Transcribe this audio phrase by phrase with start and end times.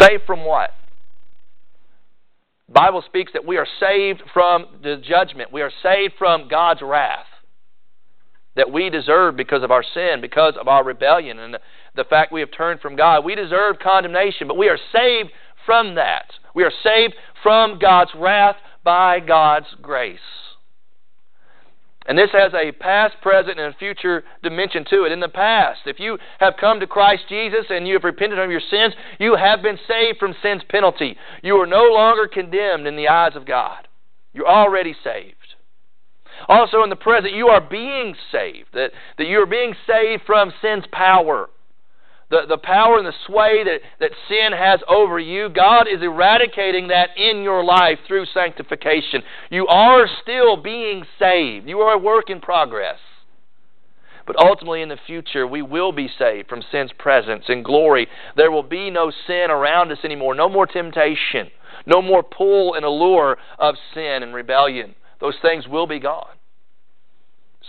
[0.00, 0.70] Saved from what?
[2.68, 5.52] Bible speaks that we are saved from the judgment.
[5.52, 7.26] We are saved from God's wrath
[8.56, 11.58] that we deserve because of our sin, because of our rebellion, and
[11.96, 13.24] the fact we have turned from God.
[13.24, 15.30] We deserve condemnation, but we are saved
[15.66, 16.26] from that.
[16.54, 20.18] We are saved from God's wrath by God's grace.
[22.06, 25.12] And this has a past, present, and future dimension to it.
[25.12, 28.50] In the past, if you have come to Christ Jesus and you have repented of
[28.50, 31.16] your sins, you have been saved from sin's penalty.
[31.42, 33.88] You are no longer condemned in the eyes of God.
[34.34, 35.36] You're already saved.
[36.48, 40.52] Also, in the present, you are being saved, that, that you are being saved from
[40.60, 41.48] sin's power.
[42.34, 46.88] The, the power and the sway that, that sin has over you, God is eradicating
[46.88, 49.22] that in your life through sanctification.
[49.50, 51.68] You are still being saved.
[51.68, 52.98] You are a work in progress.
[54.26, 58.08] But ultimately, in the future, we will be saved from sin's presence and glory.
[58.36, 61.50] There will be no sin around us anymore, no more temptation,
[61.86, 66.34] no more pull and allure of sin and rebellion those things will be gone.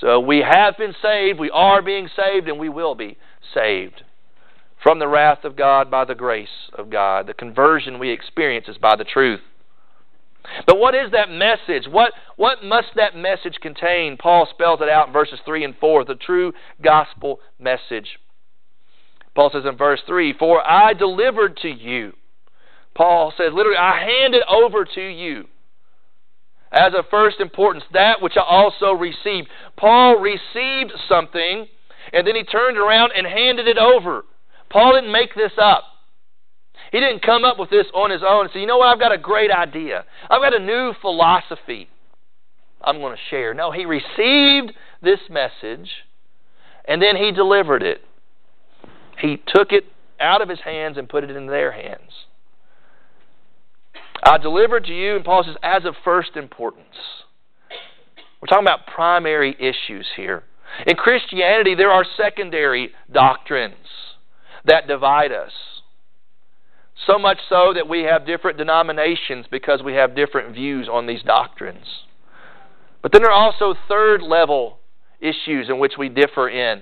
[0.01, 3.17] So we have been saved, we are being saved, and we will be
[3.53, 4.03] saved
[4.85, 7.25] from the wrath of God by the grace of God.
[7.25, 9.39] The conversion we experience is by the truth.
[10.67, 11.91] But what is that message?
[11.91, 14.15] What, what must that message contain?
[14.15, 18.19] Paul spells it out in verses 3 and 4, the true gospel message.
[19.33, 22.13] Paul says in verse 3, For I delivered to you.
[22.93, 25.45] Paul says, literally, I handed over to you
[26.71, 29.47] as of first importance, that which I also received.
[29.77, 31.65] Paul received something,
[32.13, 34.25] and then he turned around and handed it over.
[34.75, 35.83] Paul didn't make this up.
[36.91, 38.99] He didn't come up with this on his own and say, you know what, I've
[38.99, 40.03] got a great idea.
[40.29, 41.87] I've got a new philosophy
[42.81, 43.53] I'm going to share.
[43.53, 45.89] No, he received this message,
[46.85, 48.01] and then he delivered it.
[49.17, 49.85] He took it
[50.19, 52.11] out of his hands and put it in their hands.
[54.23, 56.97] I delivered to you, and Paul says, as of first importance.
[58.41, 60.43] We're talking about primary issues here.
[60.85, 63.77] In Christianity, there are secondary doctrines
[64.65, 65.51] that divide us.
[67.07, 71.21] So much so that we have different denominations because we have different views on these
[71.23, 71.85] doctrines.
[73.01, 74.79] But then there are also third level
[75.19, 76.81] issues in which we differ in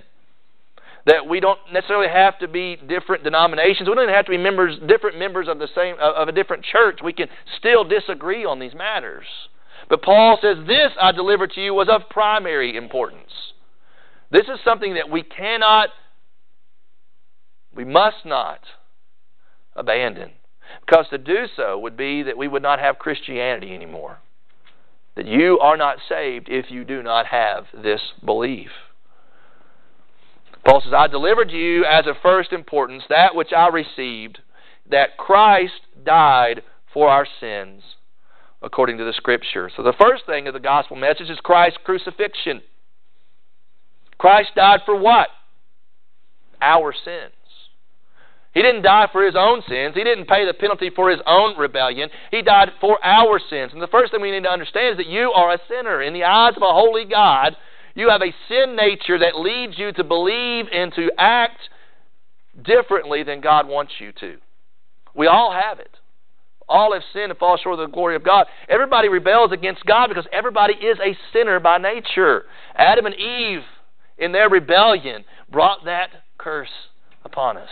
[1.06, 3.90] that we don't necessarily have to be different denominations.
[3.90, 6.64] We don't even have to be members, different members of the same of a different
[6.64, 7.00] church.
[7.04, 7.28] We can
[7.58, 9.26] still disagree on these matters.
[9.90, 13.54] But Paul says, "This I delivered to you was of primary importance."
[14.30, 15.90] This is something that we cannot,
[17.76, 18.60] we must not
[19.76, 20.32] abandon,
[20.86, 24.20] because to do so would be that we would not have Christianity anymore.
[25.16, 28.70] That you are not saved if you do not have this belief.
[30.66, 34.40] Paul says, I delivered to you as of first importance that which I received,
[34.90, 36.64] that Christ died
[36.94, 37.84] for our sins
[38.62, 39.70] according to the Scripture.
[39.76, 42.62] So the first thing of the gospel message is Christ's crucifixion.
[44.18, 45.28] Christ died for what?
[46.62, 47.34] Our sins.
[48.54, 49.96] He didn't die for his own sins.
[49.96, 52.10] He didn't pay the penalty for his own rebellion.
[52.30, 53.72] He died for our sins.
[53.74, 56.02] And the first thing we need to understand is that you are a sinner.
[56.02, 57.56] In the eyes of a holy God,
[57.96, 61.60] you have a sin nature that leads you to believe and to act
[62.64, 64.38] differently than God wants you to.
[65.16, 66.00] We all have it.
[66.70, 68.46] All have sinned and fall short of the glory of God.
[68.70, 72.44] Everybody rebels against God because everybody is a sinner by nature.
[72.76, 73.64] Adam and Eve,
[74.18, 76.70] in their rebellion, brought that curse
[77.26, 77.70] upon us.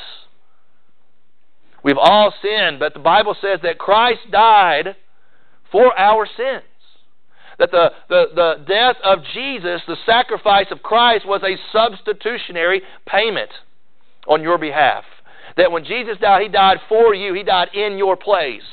[1.83, 4.95] We've all sinned, but the Bible says that Christ died
[5.71, 6.63] for our sins
[7.61, 13.51] that the, the, the death of Jesus, the sacrifice of Christ, was a substitutionary payment
[14.27, 15.03] on your behalf.
[15.57, 18.63] That when Jesus died, He died for you, He died in your place.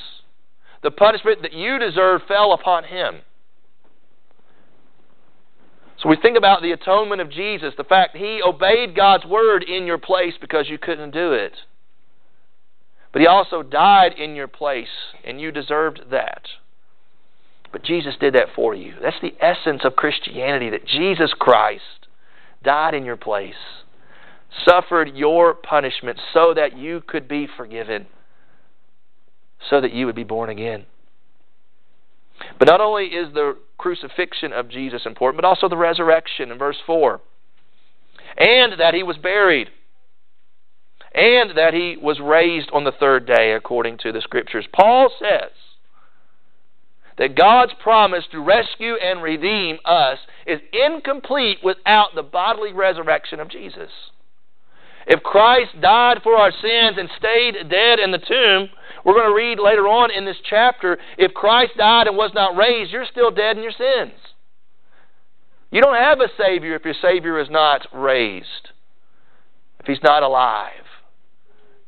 [0.81, 3.19] The punishment that you deserve fell upon Him.
[6.01, 9.85] So we think about the atonement of Jesus, the fact He obeyed God's word in
[9.85, 11.53] your place because you couldn't do it.
[13.11, 16.43] But He also died in your place, and you deserved that.
[17.71, 18.93] But Jesus did that for you.
[19.01, 22.07] That's the essence of Christianity that Jesus Christ
[22.63, 23.53] died in your place,
[24.65, 28.07] suffered your punishment so that you could be forgiven,
[29.69, 30.85] so that you would be born again.
[32.57, 36.77] But not only is the crucifixion of Jesus important, but also the resurrection in verse
[36.85, 37.21] 4.
[38.37, 39.69] And that he was buried.
[41.13, 44.67] And that he was raised on the third day according to the Scriptures.
[44.71, 45.51] Paul says
[47.17, 53.49] that God's promise to rescue and redeem us is incomplete without the bodily resurrection of
[53.49, 53.89] Jesus.
[55.07, 58.69] If Christ died for our sins and stayed dead in the tomb,
[59.03, 62.55] We're going to read later on in this chapter if Christ died and was not
[62.55, 64.19] raised, you're still dead in your sins.
[65.71, 68.69] You don't have a Savior if your Savior is not raised,
[69.79, 70.71] if He's not alive.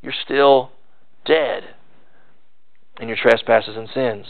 [0.01, 0.71] You're still
[1.25, 1.63] dead
[2.99, 4.25] in your trespasses and sins.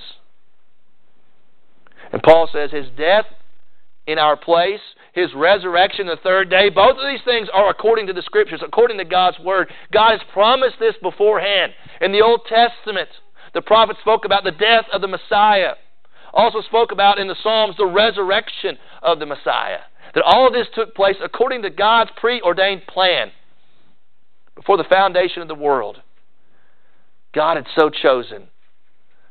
[2.12, 3.26] And Paul says his death
[4.06, 4.82] in our place,
[5.14, 8.98] his resurrection the third day, both of these things are according to the Scriptures, according
[8.98, 9.72] to God's Word.
[9.94, 11.74] God has promised this beforehand.
[12.02, 13.10] In the Old Testament,
[13.54, 15.74] the prophet spoke about the death of the Messiah,
[16.34, 19.80] also spoke about in the Psalms the resurrection of the Messiah.
[20.14, 23.32] That all of this took place according to God's preordained plan
[24.62, 25.98] before the foundation of the world.
[27.34, 28.50] God had so chosen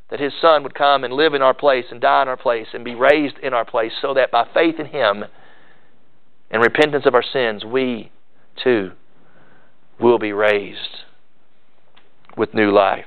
[0.09, 2.67] that His Son would come and live in our place and die in our place
[2.73, 5.23] and be raised in our place so that by faith in Him
[6.49, 8.11] and repentance of our sins, we
[8.61, 8.91] too
[10.01, 11.05] will be raised
[12.35, 13.05] with new life.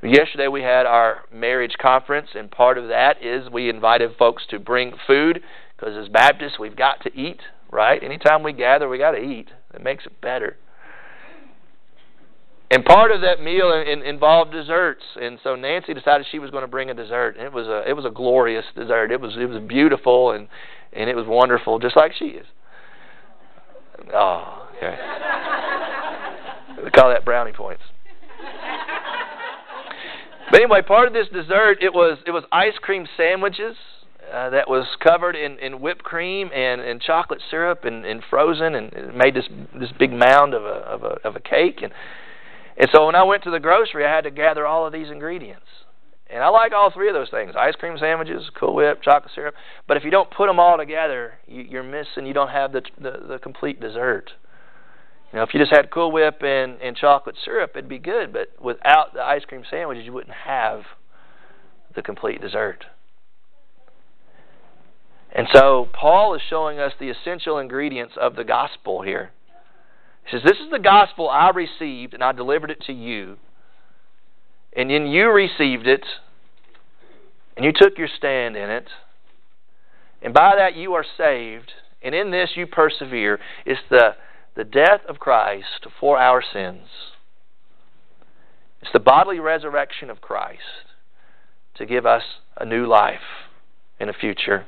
[0.00, 4.60] Yesterday we had our marriage conference, and part of that is we invited folks to
[4.60, 5.40] bring food
[5.76, 7.40] because as Baptists we've got to eat,
[7.72, 8.00] right?
[8.00, 9.48] Anytime we gather, we got to eat.
[9.76, 10.56] It makes it better.
[12.70, 16.50] And part of that meal in, in, involved desserts, and so Nancy decided she was
[16.50, 17.36] going to bring a dessert.
[17.36, 19.12] And it was a it was a glorious dessert.
[19.12, 20.48] It was it was beautiful and
[20.92, 22.46] and it was wonderful, just like she is.
[24.12, 24.96] Oh, okay.
[26.84, 27.82] we call that brownie points.
[30.50, 33.76] But anyway, part of this dessert it was it was ice cream sandwiches
[34.32, 38.74] uh, that was covered in, in whipped cream and, and chocolate syrup and, and frozen
[38.74, 41.92] and made this this big mound of a of a of a cake and
[42.76, 45.10] and so when I went to the grocery, I had to gather all of these
[45.10, 45.66] ingredients.
[46.28, 49.54] And I like all three of those things ice cream sandwiches, Cool Whip, chocolate syrup.
[49.86, 52.82] But if you don't put them all together, you, you're missing, you don't have the,
[53.00, 54.32] the, the complete dessert.
[55.32, 58.32] You know, if you just had Cool Whip and, and chocolate syrup, it'd be good.
[58.32, 60.82] But without the ice cream sandwiches, you wouldn't have
[61.94, 62.84] the complete dessert.
[65.36, 69.32] And so Paul is showing us the essential ingredients of the gospel here.
[70.24, 73.36] He says, This is the gospel I received, and I delivered it to you.
[74.74, 76.06] And then you received it,
[77.54, 78.88] and you took your stand in it.
[80.22, 81.70] And by that you are saved,
[82.02, 83.38] and in this you persevere.
[83.66, 84.14] It's the,
[84.54, 86.88] the death of Christ for our sins.
[88.80, 90.62] It's the bodily resurrection of Christ
[91.74, 92.22] to give us
[92.56, 93.20] a new life
[94.00, 94.64] in a future.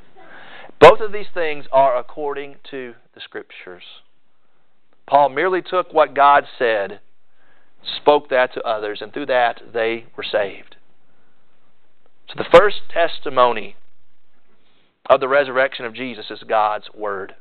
[0.79, 3.83] Both of these things are according to the Scriptures.
[5.07, 6.99] Paul merely took what God said,
[7.97, 10.77] spoke that to others, and through that they were saved.
[12.29, 13.75] So the first testimony
[15.09, 17.35] of the resurrection of Jesus is God's Word.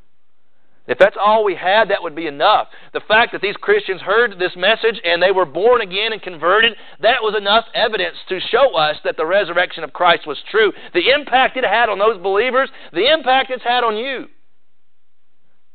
[0.89, 2.69] If that's all we had, that would be enough.
[2.95, 6.73] The fact that these Christians heard this message and they were born again and converted,
[7.03, 10.73] that was enough evidence to show us that the resurrection of Christ was true.
[10.95, 14.29] The impact it had on those believers, the impact it's had on you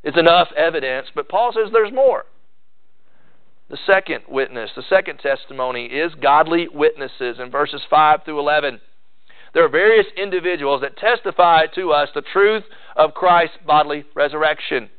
[0.04, 2.26] is enough evidence, but Paul says there's more.
[3.70, 8.82] The second witness, the second testimony is godly witnesses in verses 5 through 11.
[9.54, 12.64] There are various individuals that testify to us the truth
[12.96, 14.90] of Christ's bodily resurrection.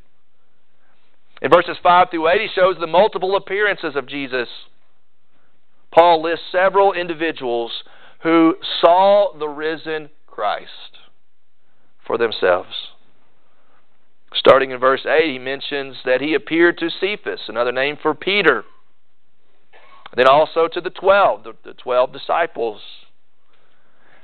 [1.45, 4.49] In verses 5 through 8, he shows the multiple appearances of Jesus.
[5.93, 7.71] Paul lists several individuals
[8.23, 11.01] who saw the risen Christ
[12.07, 12.71] for themselves.
[14.33, 18.65] Starting in verse 8, he mentions that he appeared to Cephas, another name for Peter.
[20.17, 22.81] Then also to the twelve, the, the twelve disciples.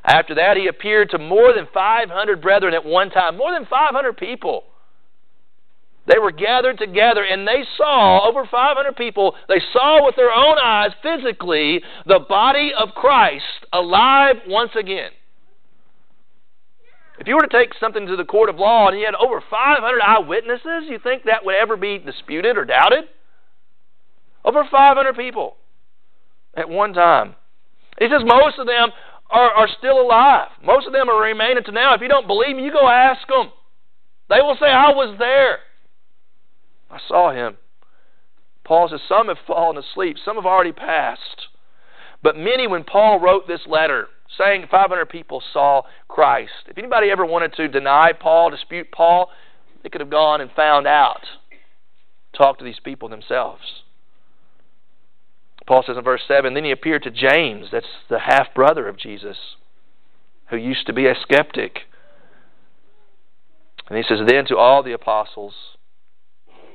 [0.02, 4.16] After that, he appeared to more than 500 brethren at one time, more than 500
[4.16, 4.64] people.
[6.11, 10.59] They were gathered together and they saw, over 500 people, they saw with their own
[10.59, 15.11] eyes physically the body of Christ alive once again.
[17.21, 19.40] If you were to take something to the court of law and you had over
[19.40, 23.05] 500 eyewitnesses, you think that would ever be disputed or doubted?
[24.45, 25.57] Over 500 people
[26.57, 27.37] at one time.
[28.00, 28.88] He says most of them
[29.31, 30.49] are, are still alive.
[30.64, 31.95] Most of them are remaining to now.
[31.95, 33.52] If you don't believe me, you go ask them.
[34.29, 35.59] They will say, I was there.
[36.90, 37.56] I saw him.
[38.64, 41.49] Paul says, Some have fallen asleep, some have already passed.
[42.23, 46.52] But many, when Paul wrote this letter, saying 500 people saw Christ.
[46.66, 49.30] If anybody ever wanted to deny Paul, dispute Paul,
[49.82, 51.25] they could have gone and found out.
[52.37, 53.62] Talk to these people themselves.
[55.66, 58.99] Paul says in verse 7 Then he appeared to James, that's the half brother of
[58.99, 59.37] Jesus,
[60.50, 61.80] who used to be a skeptic.
[63.88, 65.54] And he says, Then to all the apostles,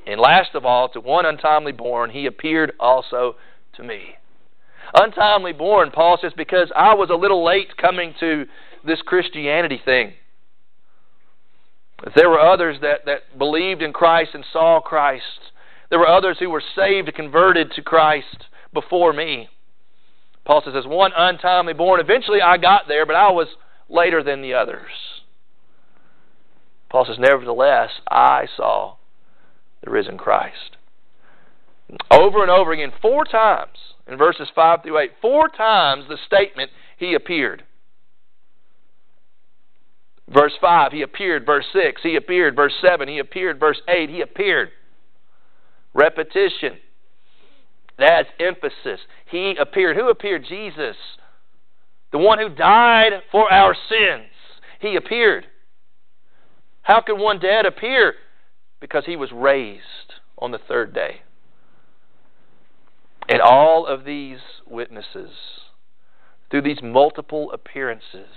[0.05, 3.35] and last of all, to one untimely born, he appeared also
[3.75, 4.15] to me.
[4.93, 8.45] Untimely born, Paul says, because I was a little late coming to
[8.85, 10.13] this Christianity thing.
[12.15, 15.23] There were others that, that believed in Christ and saw Christ.
[15.89, 19.49] There were others who were saved and converted to Christ before me.
[20.45, 23.47] Paul says, as one untimely born, eventually I got there, but I was
[23.89, 24.91] later than the others.
[26.89, 28.97] Paul says, nevertheless, I saw
[29.85, 30.77] the risen Christ.
[32.11, 33.77] Over and over again, four times
[34.07, 37.63] in verses 5 through 8, four times the statement, He appeared.
[40.27, 41.45] Verse 5, He appeared.
[41.45, 42.55] Verse 6, He appeared.
[42.55, 43.59] Verse 7, He appeared.
[43.59, 44.69] Verse 8, He appeared.
[45.93, 46.77] Repetition.
[47.97, 48.99] That's emphasis.
[49.29, 49.95] He appeared.
[49.95, 50.45] Who appeared?
[50.47, 50.97] Jesus.
[52.11, 54.29] The one who died for our sins.
[54.79, 55.45] He appeared.
[56.81, 58.15] How can one dead appear?
[58.79, 61.21] Because he was raised on the third day.
[63.27, 65.31] And all of these witnesses,
[66.51, 68.27] through these multiple appearances,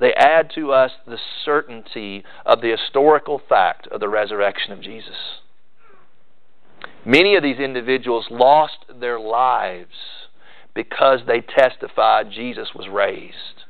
[0.00, 5.40] they add to us the certainty of the historical fact of the resurrection of Jesus.
[7.04, 9.94] Many of these individuals lost their lives
[10.74, 13.64] because they testified Jesus was raised.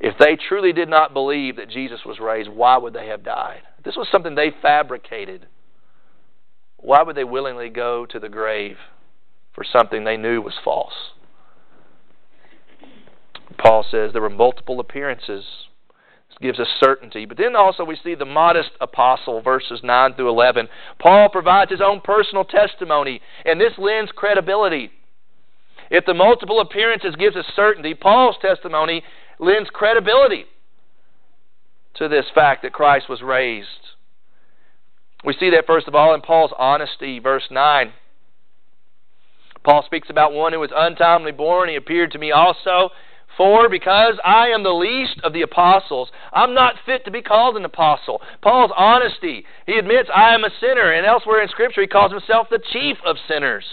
[0.00, 3.62] If they truly did not believe that Jesus was raised, why would they have died?
[3.86, 5.46] This was something they fabricated.
[6.78, 8.78] Why would they willingly go to the grave
[9.54, 10.92] for something they knew was false?
[13.56, 15.44] Paul says there were multiple appearances.
[16.28, 17.26] This gives us certainty.
[17.26, 20.66] But then also we see the modest apostle, verses 9 through 11.
[20.98, 24.90] Paul provides his own personal testimony, and this lends credibility.
[25.90, 29.04] If the multiple appearances gives us certainty, Paul's testimony
[29.38, 30.46] lends credibility
[31.98, 33.68] to this fact that Christ was raised.
[35.24, 37.92] We see that, first of all, in Paul's honesty, verse 9.
[39.64, 41.68] Paul speaks about one who was untimely born.
[41.68, 42.90] He appeared to me also.
[43.36, 47.56] For because I am the least of the apostles, I'm not fit to be called
[47.56, 48.22] an apostle.
[48.40, 49.44] Paul's honesty.
[49.66, 52.96] He admits I am a sinner, and elsewhere in Scripture he calls himself the chief
[53.04, 53.64] of sinners.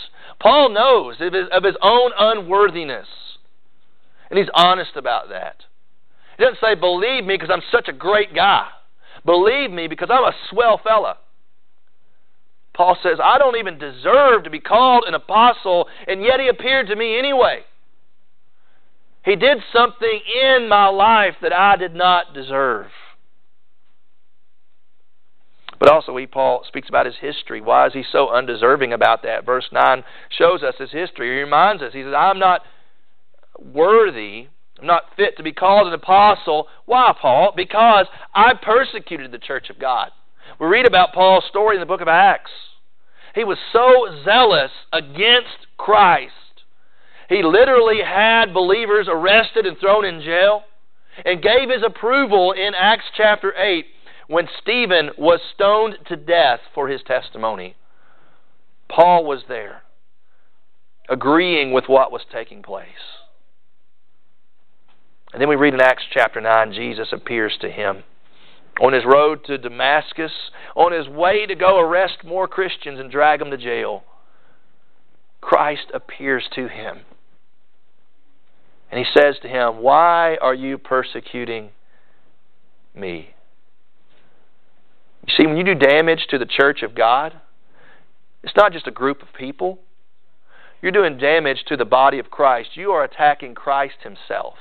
[0.42, 3.08] Paul knows of his, of his own unworthiness,
[4.30, 5.63] and he's honest about that.
[6.38, 8.68] He doesn't say, Believe me because I'm such a great guy.
[9.25, 11.18] Believe me because I'm a swell fella.
[12.74, 16.88] Paul says, I don't even deserve to be called an apostle, and yet he appeared
[16.88, 17.60] to me anyway.
[19.24, 22.88] He did something in my life that I did not deserve.
[25.80, 27.62] But also, he, Paul speaks about his history.
[27.62, 29.46] Why is he so undeserving about that?
[29.46, 31.28] Verse 9 shows us his history.
[31.28, 32.62] He reminds us, he says, I'm not
[33.60, 34.48] worthy,
[34.80, 36.68] I'm not fit to be called an apostle.
[36.86, 37.53] Why, Paul?
[37.56, 40.10] Because I persecuted the church of God.
[40.60, 42.51] We read about Paul's story in the book of Acts.
[43.36, 46.34] He was so zealous against Christ
[47.30, 50.63] he literally had believers arrested and thrown in jail
[51.25, 53.86] and gave his approval in Acts chapter 8
[54.27, 57.75] when Stephen was stoned to death for his testimony.
[58.89, 59.84] Paul was there,
[61.10, 62.88] agreeing with what was taking place.
[65.34, 68.04] And then we read in Acts chapter 9, Jesus appears to him
[68.82, 70.32] on his road to Damascus,
[70.75, 74.04] on his way to go arrest more Christians and drag them to jail.
[75.42, 77.02] Christ appears to him.
[78.92, 81.70] And he says to him, Why are you persecuting
[82.96, 83.30] me?
[85.25, 87.34] You see, when you do damage to the church of God,
[88.44, 89.80] it's not just a group of people.
[90.82, 92.72] You're doing damage to the body of Christ.
[92.75, 94.56] You are attacking Christ himself.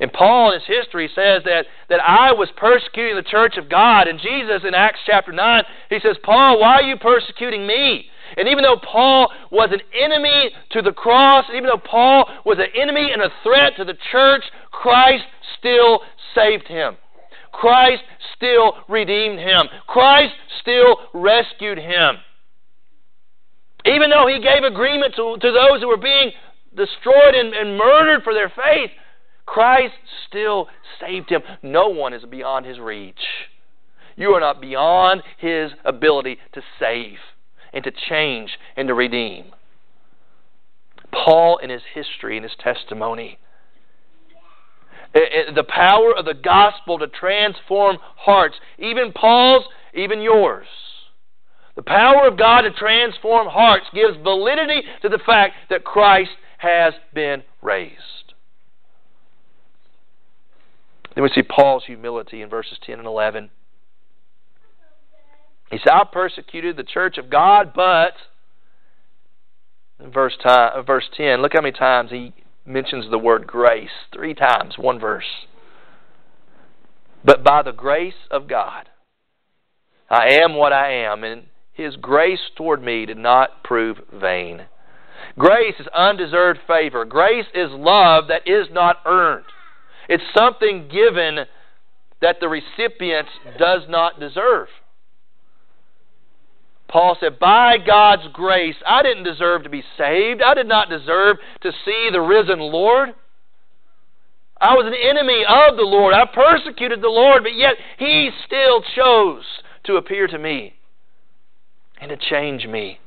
[0.00, 4.08] And Paul in his history says that, that I was persecuting the church of God.
[4.08, 8.06] And Jesus in Acts chapter 9, he says, Paul, why are you persecuting me?
[8.36, 12.58] And even though Paul was an enemy to the cross, and even though Paul was
[12.58, 15.24] an enemy and a threat to the church, Christ
[15.58, 16.00] still
[16.34, 16.96] saved him.
[17.52, 18.02] Christ
[18.36, 19.68] still redeemed him.
[19.86, 22.16] Christ still rescued him.
[23.84, 26.30] Even though he gave agreement to, to those who were being
[26.74, 28.90] destroyed and, and murdered for their faith,
[29.50, 29.94] Christ
[30.28, 30.68] still
[31.00, 31.42] saved him.
[31.60, 33.18] No one is beyond his reach.
[34.14, 37.18] You are not beyond his ability to save
[37.72, 39.46] and to change and to redeem.
[41.12, 43.40] Paul, in his history and his testimony,
[45.16, 49.64] eh, eh, the power of the gospel to transform hearts, even Paul's,
[49.94, 50.66] even yours.
[51.74, 56.94] The power of God to transform hearts gives validity to the fact that Christ has
[57.12, 58.19] been raised.
[61.20, 63.50] Then we see Paul's humility in verses 10 and 11.
[65.70, 68.14] He said, I persecuted the church of God, but
[70.02, 72.32] In verse, time, uh, verse 10, look how many times he
[72.64, 73.90] mentions the word grace.
[74.14, 75.26] Three times, one verse.
[77.22, 78.88] But by the grace of God,
[80.08, 84.62] I am what I am, and his grace toward me did not prove vain.
[85.38, 87.04] Grace is undeserved favor.
[87.04, 89.44] Grace is love that is not earned.
[90.10, 91.46] It's something given
[92.20, 93.28] that the recipient
[93.60, 94.66] does not deserve.
[96.88, 100.42] Paul said, By God's grace, I didn't deserve to be saved.
[100.42, 103.10] I did not deserve to see the risen Lord.
[104.60, 106.12] I was an enemy of the Lord.
[106.12, 109.44] I persecuted the Lord, but yet He still chose
[109.84, 110.74] to appear to me
[112.00, 112.98] and to change me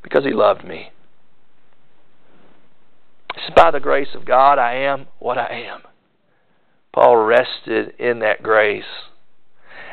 [0.00, 0.92] because He loved me.
[3.36, 5.80] It's by the grace of God I am what I am.
[6.94, 8.84] Paul rested in that grace.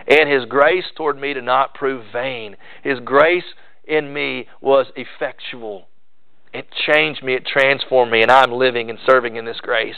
[0.07, 2.55] And his grace toward me did not prove vain.
[2.83, 3.43] His grace
[3.83, 5.87] in me was effectual.
[6.53, 9.95] It changed me, it transformed me, and I'm living and serving in this grace.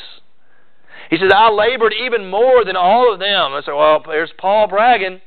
[1.09, 3.53] He says, I labored even more than all of them.
[3.53, 5.19] I said, Well, there's Paul bragging.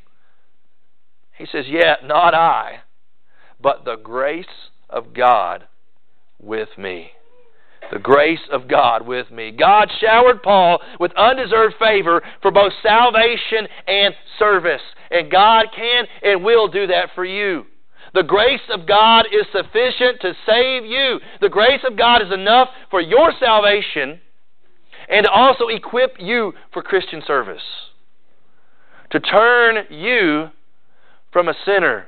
[1.37, 2.81] He says, Yet yeah, not I,
[3.61, 5.67] but the grace of God
[6.41, 7.11] with me
[7.93, 9.53] the grace of God with me.
[9.53, 14.83] God showered Paul with undeserved favor for both salvation and service.
[15.11, 17.65] And God can and will do that for you.
[18.15, 21.21] The grace of God is sufficient to save you.
[21.41, 24.21] The grace of God is enough for your salvation
[25.09, 27.63] and to also equip you for Christian service.
[29.11, 30.49] To turn you
[31.33, 32.07] from a sinner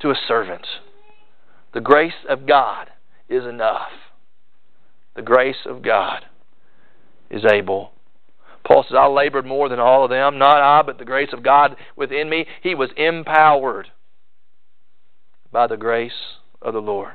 [0.00, 0.66] to a servant.
[1.74, 2.88] The grace of God
[3.28, 3.90] is enough.
[5.14, 6.24] The grace of God
[7.30, 7.92] is able.
[8.64, 11.42] Paul says, I labored more than all of them, not I, but the grace of
[11.42, 12.46] God within me.
[12.62, 13.88] He was empowered
[15.50, 16.12] by the grace
[16.60, 17.14] of the Lord.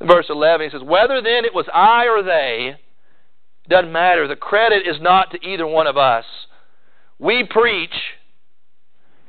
[0.00, 2.76] In verse 11, he says, Whether then it was I or they,
[3.68, 4.28] doesn't matter.
[4.28, 6.24] The credit is not to either one of us.
[7.18, 7.94] We preach,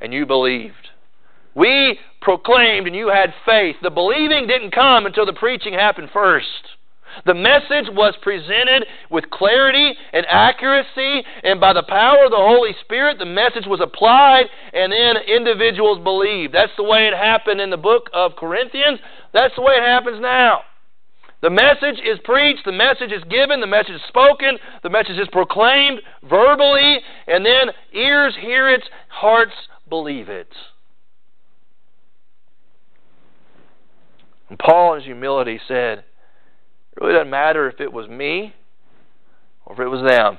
[0.00, 0.74] and you believed.
[1.54, 3.76] We proclaimed, and you had faith.
[3.82, 6.46] The believing didn't come until the preaching happened first.
[7.24, 12.72] The message was presented with clarity and accuracy, and by the power of the Holy
[12.82, 16.54] Spirit, the message was applied, and then individuals believed.
[16.54, 19.00] That's the way it happened in the book of Corinthians.
[19.32, 20.60] That's the way it happens now.
[21.42, 25.28] The message is preached, the message is given, the message is spoken, the message is
[25.30, 29.52] proclaimed verbally, and then ears hear it, hearts
[29.88, 30.48] believe it.
[34.48, 36.04] And Paul, in his humility, said,
[37.00, 38.54] really doesn't matter if it was me
[39.64, 40.38] or if it was them.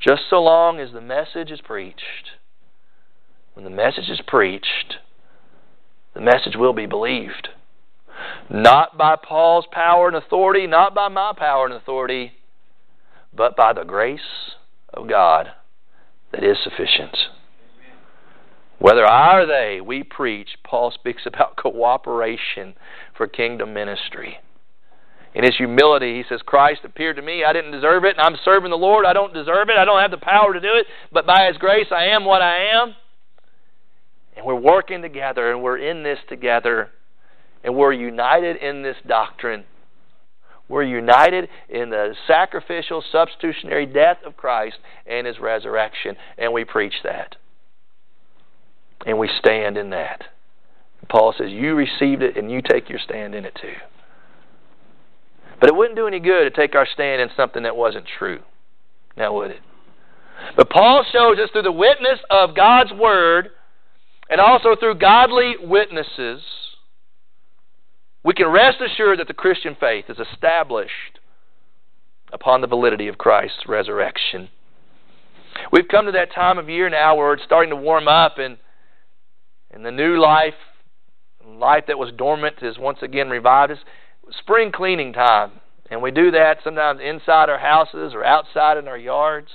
[0.00, 2.32] Just so long as the message is preached.
[3.54, 4.96] When the message is preached,
[6.14, 7.48] the message will be believed.
[8.50, 12.32] Not by Paul's power and authority, not by my power and authority,
[13.34, 14.54] but by the grace
[14.92, 15.48] of God
[16.32, 17.16] that is sufficient.
[18.78, 22.74] Whether I or they, we preach, Paul speaks about cooperation
[23.16, 24.38] for kingdom ministry
[25.36, 27.44] in his humility, he says, Christ appeared to me.
[27.44, 29.04] I didn't deserve it, and I'm serving the Lord.
[29.04, 29.76] I don't deserve it.
[29.76, 32.40] I don't have the power to do it, but by his grace, I am what
[32.40, 32.94] I am.
[34.34, 36.88] And we're working together, and we're in this together,
[37.62, 39.64] and we're united in this doctrine.
[40.70, 46.94] We're united in the sacrificial, substitutionary death of Christ and his resurrection, and we preach
[47.04, 47.36] that.
[49.04, 50.24] And we stand in that.
[51.10, 53.74] Paul says, You received it, and you take your stand in it too.
[55.60, 58.40] But it wouldn't do any good to take our stand in something that wasn't true.
[59.16, 59.60] Now, would it?
[60.56, 63.50] But Paul shows us through the witness of God's Word
[64.28, 66.42] and also through godly witnesses,
[68.24, 71.20] we can rest assured that the Christian faith is established
[72.32, 74.48] upon the validity of Christ's resurrection.
[75.72, 78.58] We've come to that time of year now where it's starting to warm up and,
[79.70, 80.54] and the new life,
[81.46, 83.72] life that was dormant, is once again revived
[84.30, 85.52] spring cleaning time.
[85.90, 89.48] And we do that sometimes inside our houses or outside in our yards.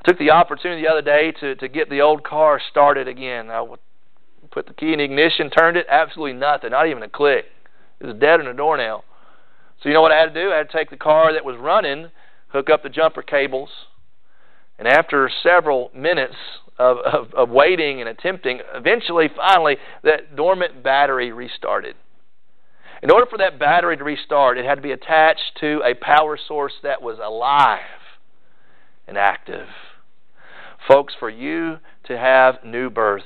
[0.00, 3.50] I took the opportunity the other day to, to get the old car started again.
[3.50, 3.64] I
[4.50, 7.46] put the key in the ignition, turned it, absolutely nothing, not even a click.
[8.00, 9.04] It was dead in a doornail.
[9.82, 10.50] So you know what I had to do?
[10.52, 12.08] I had to take the car that was running,
[12.48, 13.68] hook up the jumper cables,
[14.78, 16.34] and after several minutes
[16.78, 21.94] of, of, of waiting and attempting, eventually, finally, that dormant battery restarted.
[23.04, 26.38] In order for that battery to restart, it had to be attached to a power
[26.48, 27.80] source that was alive
[29.06, 29.66] and active.
[30.88, 33.24] Folks, for you to have new birth,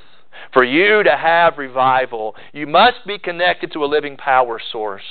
[0.52, 5.02] for you to have revival, you must be connected to a living power source.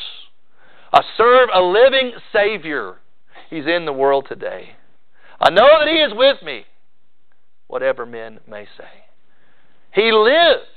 [0.92, 2.96] I serve a living Savior.
[3.50, 4.72] He's in the world today.
[5.40, 6.66] I know that He is with me,
[7.68, 9.06] whatever men may say.
[9.94, 10.68] He lives.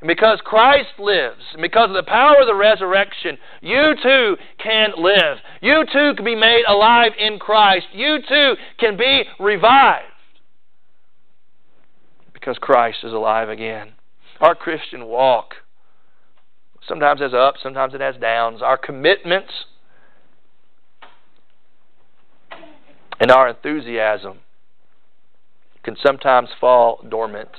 [0.00, 4.90] And because Christ lives, and because of the power of the resurrection, you too can
[4.96, 5.38] live.
[5.60, 7.86] You too can be made alive in Christ.
[7.92, 10.04] You too can be revived.
[12.32, 13.92] Because Christ is alive again.
[14.40, 15.54] Our Christian walk
[16.86, 18.62] sometimes has ups, sometimes it has downs.
[18.62, 19.52] Our commitments
[23.18, 24.38] and our enthusiasm
[25.82, 27.50] can sometimes fall dormant.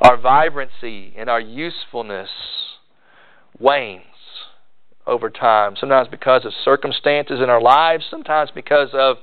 [0.00, 2.30] Our vibrancy and our usefulness
[3.58, 4.02] wanes
[5.06, 9.16] over time, sometimes because of circumstances in our lives, sometimes because of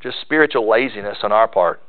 [0.00, 1.80] just spiritual laziness on our part.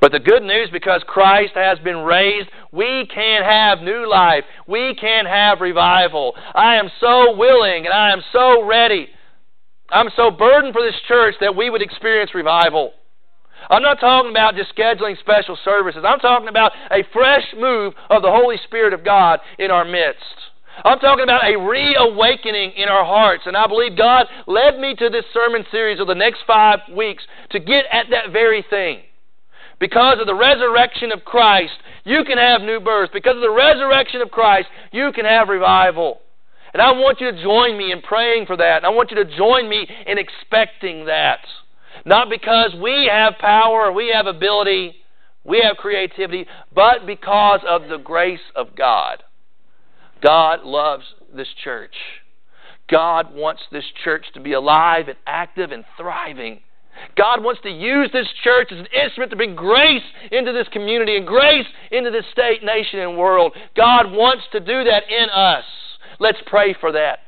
[0.00, 4.44] But the good news, because Christ has been raised, we can have new life.
[4.66, 6.34] We can have revival.
[6.54, 9.08] I am so willing and I am so ready.
[9.88, 12.92] I'm so burdened for this church that we would experience revival.
[13.70, 16.04] I'm not talking about just scheduling special services.
[16.06, 20.22] I'm talking about a fresh move of the Holy Spirit of God in our midst.
[20.84, 23.44] I'm talking about a reawakening in our hearts.
[23.46, 27.24] And I believe God led me to this sermon series of the next five weeks
[27.50, 29.00] to get at that very thing.
[29.78, 31.74] Because of the resurrection of Christ,
[32.04, 33.10] you can have new birth.
[33.12, 36.20] Because of the resurrection of Christ, you can have revival.
[36.72, 38.78] And I want you to join me in praying for that.
[38.78, 41.40] And I want you to join me in expecting that.
[42.04, 44.96] Not because we have power, we have ability,
[45.44, 49.22] we have creativity, but because of the grace of God.
[50.22, 51.04] God loves
[51.34, 51.94] this church.
[52.88, 56.60] God wants this church to be alive and active and thriving.
[57.16, 61.16] God wants to use this church as an instrument to bring grace into this community
[61.16, 63.54] and grace into this state, nation, and world.
[63.76, 65.64] God wants to do that in us.
[66.18, 67.18] Let's pray for that.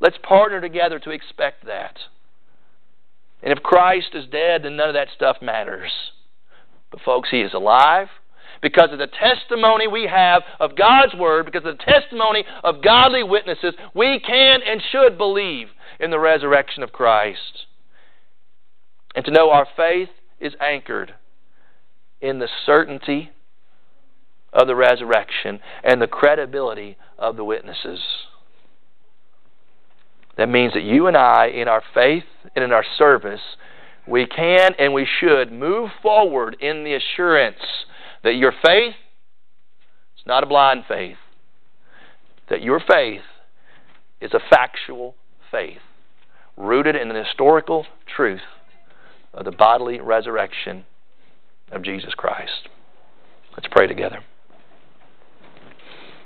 [0.00, 1.96] Let's partner together to expect that.
[3.42, 5.90] And if Christ is dead, then none of that stuff matters.
[6.90, 8.08] But, folks, He is alive
[8.60, 13.22] because of the testimony we have of God's Word, because of the testimony of godly
[13.22, 15.68] witnesses, we can and should believe
[16.00, 17.66] in the resurrection of Christ
[19.14, 21.14] and to know our faith is anchored
[22.20, 23.30] in the certainty
[24.52, 27.98] of the resurrection and the credibility of the witnesses.
[30.38, 32.22] That means that you and I, in our faith
[32.54, 33.40] and in our service,
[34.06, 37.58] we can and we should move forward in the assurance
[38.22, 38.94] that your faith
[40.16, 41.16] is not a blind faith,
[42.48, 43.22] that your faith
[44.20, 45.16] is a factual
[45.50, 45.78] faith
[46.56, 48.40] rooted in the historical truth
[49.34, 50.84] of the bodily resurrection
[51.70, 52.68] of Jesus Christ.
[53.52, 54.20] Let's pray together.